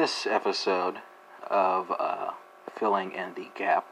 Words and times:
This 0.00 0.26
episode 0.26 0.96
of 1.50 1.90
uh, 1.90 2.30
Filling 2.74 3.12
in 3.12 3.34
the 3.34 3.48
Gap 3.54 3.84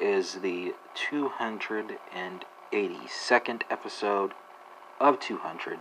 is 0.00 0.34
the 0.34 0.76
282nd 0.94 3.62
episode 3.68 4.34
of 5.00 5.18
200 5.18 5.80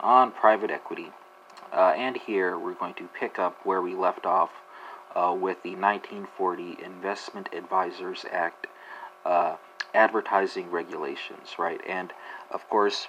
on 0.00 0.30
private 0.30 0.70
equity. 0.70 1.12
Uh, 1.70 1.92
and 1.94 2.16
here 2.16 2.58
we're 2.58 2.72
going 2.72 2.94
to 2.94 3.08
pick 3.08 3.38
up 3.38 3.58
where 3.64 3.82
we 3.82 3.94
left 3.94 4.24
off 4.24 4.52
uh, 5.14 5.36
with 5.38 5.62
the 5.62 5.74
1940 5.74 6.78
Investment 6.82 7.50
Advisors 7.52 8.24
Act 8.32 8.68
uh, 9.26 9.56
advertising 9.92 10.70
regulations, 10.70 11.58
right? 11.58 11.82
And 11.86 12.14
of 12.50 12.66
course, 12.70 13.08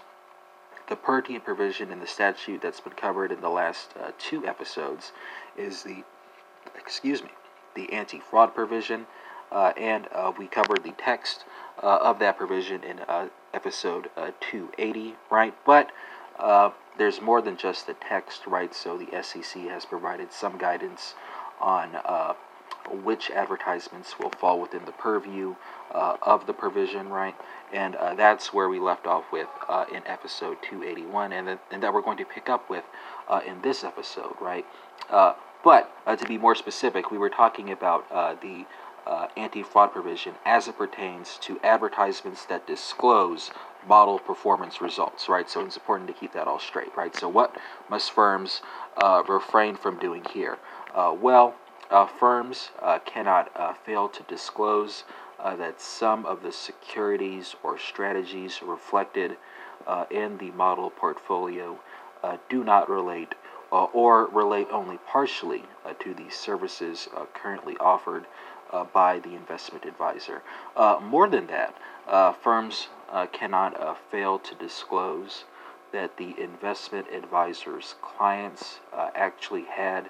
the 0.88 0.96
pertinent 0.96 1.44
provision 1.44 1.92
in 1.92 2.00
the 2.00 2.08
statute 2.08 2.62
that's 2.62 2.80
been 2.80 2.94
covered 2.94 3.32
in 3.32 3.42
the 3.42 3.50
last 3.50 3.92
uh, 4.02 4.12
two 4.18 4.46
episodes 4.46 5.12
is 5.58 5.84
the, 5.84 6.04
excuse 6.78 7.24
me, 7.24 7.30
the 7.76 7.92
anti-fraud 7.92 8.54
provision, 8.54 9.06
uh, 9.52 9.72
and 9.78 10.08
uh, 10.14 10.32
we 10.38 10.48
covered 10.48 10.84
the 10.84 10.94
text 10.98 11.46
uh, 11.82 12.00
of 12.02 12.20
that 12.20 12.38
provision 12.38 12.84
in 12.84 13.00
uh, 13.00 13.28
episode 13.54 14.10
uh, 14.18 14.32
280, 14.40 15.16
right? 15.30 15.56
But 15.66 15.92
there's 16.98 17.22
more 17.22 17.42
than 17.42 17.58
just 17.58 17.88
the 17.88 17.96
text, 17.96 18.46
right? 18.46 18.74
So 18.74 18.98
the 18.98 19.24
SEC 19.24 19.64
has 19.64 19.86
provided 19.86 20.32
some 20.32 20.58
guidance 20.58 21.16
on 21.60 21.96
which 23.04 23.32
advertisements 23.32 24.20
will 24.20 24.30
fall 24.30 24.60
within 24.60 24.86
the 24.86 24.92
purview 24.92 25.56
uh, 25.94 26.18
of 26.22 26.46
the 26.48 26.54
provision, 26.54 27.10
right? 27.10 27.36
And 27.72 27.96
uh, 27.96 28.16
that's 28.16 28.54
where 28.54 28.70
we 28.70 28.80
left 28.80 29.06
off 29.08 29.26
with 29.32 29.48
uh, 29.68 29.86
in 29.94 30.02
episode 30.06 30.58
281, 30.62 31.34
and, 31.34 31.60
and 31.72 31.84
that 31.84 31.94
we're 31.94 32.02
going 32.02 32.18
to 32.18 32.26
pick 32.26 32.50
up 32.50 32.70
with 32.70 32.84
uh, 33.28 33.42
in 33.46 33.62
this 33.62 33.84
episode, 33.84 34.36
right? 34.42 34.66
Uh, 35.10 35.34
but 35.64 35.96
uh, 36.06 36.16
to 36.16 36.28
be 36.28 36.38
more 36.38 36.56
specific, 36.56 37.12
we 37.12 37.18
were 37.18 37.30
talking 37.30 37.72
about 37.72 38.10
the 38.42 38.66
anti 39.38 39.64
fraud 39.64 39.92
provision 39.92 40.34
as 40.46 40.68
it 40.68 40.78
pertains 40.78 41.38
to 41.42 41.60
advertisements 41.64 42.46
that 42.46 42.68
disclose 42.68 43.52
model 43.88 44.18
performance 44.20 44.82
results, 44.82 45.28
right? 45.28 45.50
So 45.50 45.66
it's 45.66 45.76
important 45.76 46.08
to 46.08 46.14
keep 46.14 46.34
that 46.34 46.48
all 46.48 46.60
straight, 46.60 46.96
right? 46.96 47.16
So, 47.16 47.28
what 47.30 47.56
must 47.90 48.12
firms 48.12 48.62
refrain 49.28 49.76
from 49.76 50.00
doing 50.00 50.24
here? 50.34 50.58
well, 50.96 51.56
Uh, 51.90 52.06
firms 52.06 52.70
uh, 52.82 53.00
cannot 53.00 53.52
uh, 53.56 53.74
fail 53.74 54.08
to 54.08 54.24
disclose 54.24 55.04
uh, 55.40 55.56
that 55.56 55.82
some 55.82 56.26
of 56.26 56.42
the 56.42 56.52
securities 56.52 57.56
or 57.64 57.78
strategies 57.78 58.62
reflected 58.62 59.38
uh, 59.86 60.06
in 60.10 60.38
the 60.38 60.52
model 60.52 60.90
portfolio 60.90 61.78
uh, 62.24 62.38
do 62.50 62.64
not 62.64 62.90
relate 62.90 63.36
uh, 63.72 63.84
or 63.86 64.28
relate 64.28 64.68
only 64.72 64.98
partially 65.08 65.64
uh, 65.86 65.94
to 66.00 66.14
the 66.14 66.30
services 66.30 67.10
currently 67.34 67.76
offered 67.80 68.26
by 68.92 69.20
the 69.20 69.36
investment 69.36 69.86
advisor. 69.86 70.42
more 71.02 71.28
than 71.28 71.46
that, 71.46 71.76
firms 72.42 72.88
cannot 73.32 74.00
fail 74.10 74.40
to 74.40 74.56
disclose 74.56 75.44
that 75.92 76.18
the 76.18 76.34
investment 76.42 77.06
advisor's 77.14 77.94
clients 78.02 78.80
actually 79.14 79.66
had 79.66 80.10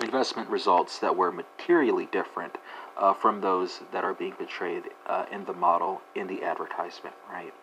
investment 0.00 0.48
results 0.48 0.98
that 0.98 1.16
were 1.16 1.30
materially 1.30 2.06
different 2.06 2.58
uh, 2.96 3.12
from 3.12 3.40
those 3.40 3.80
that 3.92 4.04
are 4.04 4.14
being 4.14 4.32
portrayed 4.32 4.84
uh, 5.06 5.26
in 5.30 5.44
the 5.44 5.52
model 5.52 6.00
in 6.14 6.26
the 6.26 6.42
advertisement, 6.42 7.14
right? 7.30 7.54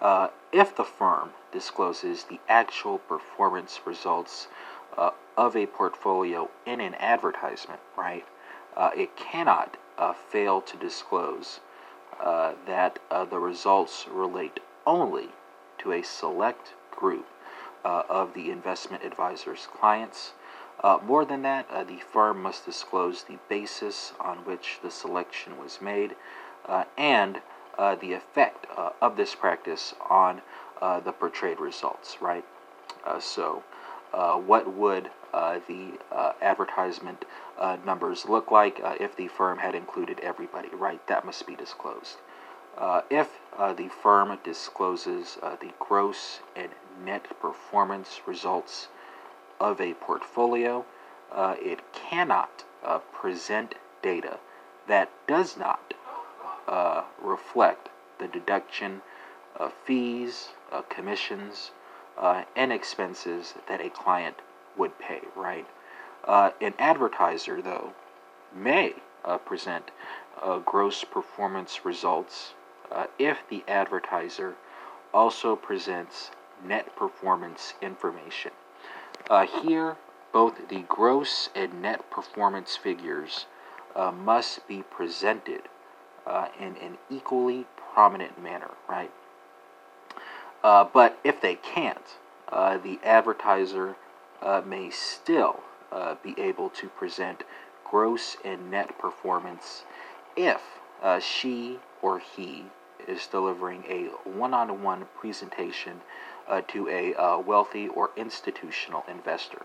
Uh, 0.00 0.28
if 0.52 0.74
the 0.76 0.84
firm 0.84 1.30
discloses 1.52 2.24
the 2.24 2.40
actual 2.48 2.98
performance 2.98 3.80
results 3.86 4.48
uh, 4.96 5.10
of 5.36 5.56
a 5.56 5.66
portfolio 5.66 6.50
in 6.66 6.80
an 6.80 6.94
advertisement, 6.96 7.80
right, 7.96 8.26
uh, 8.76 8.90
it 8.96 9.16
cannot 9.16 9.76
uh, 9.96 10.12
fail 10.12 10.60
to 10.60 10.76
disclose 10.76 11.60
that 12.66 12.98
the 13.30 13.38
results 13.38 14.06
relate 14.10 14.60
only 14.86 15.28
to 15.78 15.92
a 15.92 16.02
select 16.02 16.72
group 16.90 17.26
of 17.84 18.32
the 18.34 18.50
investment 18.50 19.04
advisor's 19.04 19.66
clients 19.66 20.32
uh, 20.82 20.98
more 21.04 21.24
than 21.24 21.42
that, 21.42 21.66
uh, 21.70 21.84
the 21.84 22.00
firm 22.12 22.42
must 22.42 22.66
disclose 22.66 23.24
the 23.24 23.38
basis 23.48 24.12
on 24.20 24.38
which 24.38 24.78
the 24.82 24.90
selection 24.90 25.58
was 25.58 25.80
made 25.80 26.14
uh, 26.66 26.84
and 26.96 27.40
uh, 27.78 27.94
the 27.96 28.12
effect 28.12 28.66
uh, 28.76 28.90
of 29.00 29.16
this 29.16 29.34
practice 29.34 29.94
on 30.08 30.42
uh, 30.80 31.00
the 31.00 31.12
portrayed 31.12 31.60
results, 31.60 32.18
right? 32.20 32.44
so, 33.18 33.62
what 34.46 34.72
would 34.72 35.10
the 35.32 35.98
advertisement 36.40 37.24
numbers 37.84 38.24
look 38.26 38.50
like 38.50 38.80
if 39.00 39.14
the 39.16 39.28
firm 39.28 39.58
had 39.58 39.74
included 39.74 40.18
everybody, 40.20 40.68
right? 40.68 41.06
That 41.06 41.24
must 41.24 41.46
be 41.46 41.54
disclosed. 41.54 42.16
if 43.10 43.28
the 43.76 43.90
firm 44.02 44.38
discloses 44.42 45.36
the 45.60 45.72
gross 45.78 46.40
and 46.56 46.70
net 47.04 47.26
performance 47.40 48.20
results 48.26 48.88
of 49.60 49.80
a 49.80 49.94
portfolio, 49.94 50.84
uh, 51.32 51.54
it 51.58 51.80
cannot 51.92 52.64
uh, 52.84 52.98
present 53.12 53.74
data 54.02 54.38
that 54.86 55.10
does 55.26 55.56
not 55.56 55.94
uh, 56.68 57.02
reflect 57.20 57.88
the 58.18 58.28
deduction 58.28 59.02
of 59.56 59.72
fees, 59.84 60.50
uh, 60.72 60.82
commissions, 60.82 61.72
uh, 62.18 62.44
and 62.54 62.72
expenses 62.72 63.54
that 63.68 63.80
a 63.80 63.90
client 63.90 64.36
would 64.76 64.98
pay, 64.98 65.20
right? 65.34 65.66
Uh, 66.24 66.50
an 66.60 66.74
advertiser, 66.78 67.60
though, 67.60 67.92
may 68.54 68.94
present 69.44 69.90
gross 70.64 71.02
performance 71.04 71.84
results 71.84 72.54
if 73.18 73.38
the 73.48 73.64
advertiser 73.66 74.54
also 75.12 75.56
presents 75.56 76.30
net 76.62 76.94
performance 76.96 77.74
information. 77.80 78.52
Uh, 79.30 79.46
here, 79.62 79.96
both 80.32 80.68
the 80.68 80.82
gross 80.82 81.48
and 81.54 81.80
net 81.80 82.10
performance 82.10 82.76
figures 82.76 83.46
uh, 83.96 84.10
must 84.10 84.66
be 84.68 84.82
presented 84.82 85.62
uh, 86.26 86.48
in 86.58 86.76
an 86.76 86.98
equally 87.10 87.64
prominent 87.94 88.42
manner, 88.42 88.72
right? 88.88 89.10
Uh, 90.62 90.84
but 90.92 91.18
if 91.24 91.40
they 91.40 91.54
can't, 91.54 92.18
uh, 92.50 92.76
the 92.76 92.98
advertiser 93.02 93.96
uh, 94.42 94.60
may 94.66 94.90
still 94.90 95.60
be 96.24 96.34
able 96.38 96.68
to 96.68 96.88
present 96.88 97.44
gross 97.88 98.36
and 98.44 98.68
net 98.68 98.98
performance 98.98 99.84
if 100.36 100.60
she 101.20 101.78
or 102.02 102.18
he 102.18 102.64
is 103.06 103.28
delivering 103.28 103.84
a 103.88 104.06
one 104.28 104.52
on 104.52 104.82
one 104.82 105.06
presentation 105.16 106.00
uh, 106.48 106.60
to 106.68 106.88
a 106.88 107.14
uh, 107.14 107.38
wealthy 107.38 107.88
or 107.88 108.10
institutional 108.16 109.04
investor. 109.08 109.62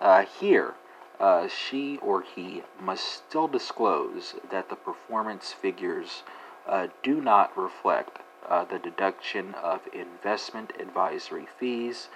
Uh, 0.00 0.24
here, 0.24 0.74
uh, 1.18 1.48
she 1.48 1.98
or 1.98 2.22
he 2.22 2.62
must 2.80 3.04
still 3.04 3.48
disclose 3.48 4.34
that 4.50 4.68
the 4.68 4.76
performance 4.76 5.52
figures 5.52 6.22
uh, 6.66 6.88
do 7.02 7.20
not 7.20 7.56
reflect 7.56 8.18
the 8.70 8.78
deduction 8.78 9.54
of 9.54 9.80
investment 9.92 10.72
advisory 10.78 11.48
fees. 11.58 12.08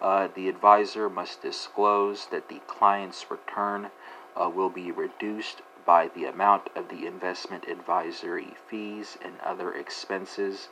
the 0.00 0.48
advisor 0.48 1.10
must 1.10 1.42
disclose 1.42 2.26
that 2.26 2.48
the 2.48 2.60
client's 2.68 3.28
return 3.30 3.90
will 4.36 4.68
be 4.68 4.92
reduced 4.92 5.62
by 5.84 6.08
the 6.14 6.24
amount 6.24 6.68
of 6.76 6.88
the 6.88 7.06
investment 7.06 7.66
advisory 7.66 8.54
fees 8.68 9.18
and 9.24 9.40
other 9.40 9.72
expenses 9.74 10.68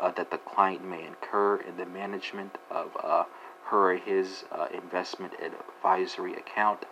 uh, 0.00 0.10
that 0.12 0.30
the 0.30 0.38
client 0.38 0.84
may 0.84 1.06
incur 1.06 1.56
in 1.56 1.76
the 1.76 1.86
management 1.86 2.58
of 2.70 2.96
uh, 3.02 3.24
her 3.66 3.92
or 3.92 3.96
his 3.96 4.44
uh, 4.52 4.66
investment 4.72 5.34
advisory 5.42 6.34
account. 6.34 6.84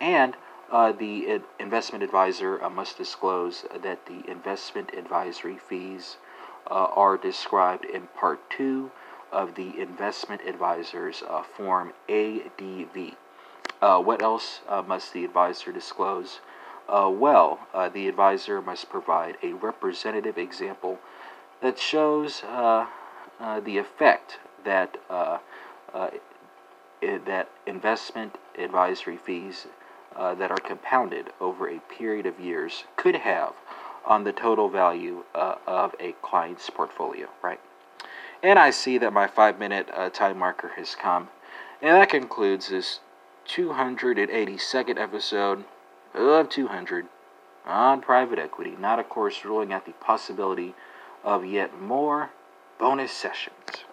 And 0.00 0.36
uh, 0.70 0.92
the 0.92 1.40
investment 1.60 2.02
advisor 2.02 2.62
uh, 2.62 2.70
must 2.70 2.98
disclose 2.98 3.64
that 3.82 4.06
the 4.06 4.28
investment 4.28 4.90
advisory 4.96 5.58
fees 5.58 6.16
are 6.66 7.18
described 7.18 7.84
in 7.84 8.08
Part 8.18 8.48
2 8.50 8.90
of 9.30 9.54
the 9.54 9.78
investment 9.78 10.40
advisor's 10.46 11.22
Form 11.56 11.92
ADV. 12.08 13.14
what 13.80 14.22
else 14.22 14.60
must 14.86 15.12
the 15.12 15.24
advisor 15.24 15.72
disclose? 15.72 16.40
Uh, 16.88 17.10
well, 17.10 17.60
uh, 17.72 17.88
the 17.88 18.08
advisor 18.08 18.60
must 18.60 18.90
provide 18.90 19.38
a 19.42 19.52
representative 19.54 20.36
example 20.36 20.98
that 21.62 21.78
shows 21.78 22.42
uh, 22.44 22.86
uh, 23.40 23.60
the 23.60 23.78
effect 23.78 24.38
that 24.64 24.96
uh, 25.10 25.38
it, 27.00 27.24
that 27.26 27.50
investment 27.66 28.36
advisory 28.58 29.16
fees 29.16 29.66
that 30.16 30.50
are 30.50 30.58
compounded 30.58 31.26
over 31.40 31.68
a 31.68 31.78
period 31.80 32.24
of 32.24 32.38
years 32.40 32.84
could 32.96 33.16
have 33.16 33.52
on 34.06 34.24
the 34.24 34.32
total 34.32 34.68
value 34.68 35.24
of 35.34 35.94
a 36.00 36.12
client's 36.22 36.70
portfolio, 36.70 37.28
right? 37.42 37.60
And 38.42 38.58
I 38.58 38.70
see 38.70 38.96
that 38.98 39.12
my 39.12 39.26
five 39.26 39.58
minute 39.58 39.88
time 40.12 40.38
marker 40.38 40.72
has 40.76 40.94
come. 40.94 41.28
And 41.82 41.96
that 41.96 42.08
concludes 42.08 42.68
this 42.68 43.00
282nd 43.46 44.98
episode 44.98 45.64
of 46.14 46.48
200 46.48 47.06
on 47.66 48.00
private 48.00 48.38
equity. 48.38 48.74
Not, 48.78 48.98
of 48.98 49.08
course, 49.08 49.44
ruling 49.44 49.72
out 49.72 49.86
the 49.86 49.92
possibility 49.92 50.74
of 51.24 51.44
yet 51.44 51.80
more 51.80 52.30
bonus 52.78 53.12
sessions. 53.12 53.84